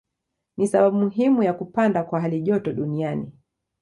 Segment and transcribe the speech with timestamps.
[0.57, 3.31] Ni sababu muhimu ya kupanda kwa halijoto duniani.